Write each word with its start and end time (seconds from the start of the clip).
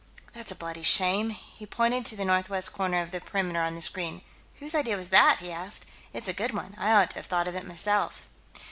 "That's 0.33 0.51
a 0.51 0.55
bloody 0.55 0.81
shame!" 0.81 1.29
He 1.29 1.67
pointed 1.67 2.07
to 2.07 2.15
the 2.15 2.25
northwest 2.25 2.73
corner 2.73 3.03
of 3.03 3.11
the 3.11 3.21
perimeter 3.21 3.61
on 3.61 3.75
the 3.75 3.83
screen. 3.83 4.23
"Whose 4.55 4.73
idea 4.73 4.97
was 4.97 5.09
that?" 5.09 5.37
he 5.41 5.51
asked. 5.51 5.85
"It's 6.11 6.27
a 6.27 6.33
good 6.33 6.55
one; 6.55 6.73
I 6.79 6.91
ought 6.93 7.11
to 7.11 7.17
have 7.17 7.27
thought 7.27 7.47
of 7.47 7.53
it, 7.55 7.67
myself." 7.67 8.25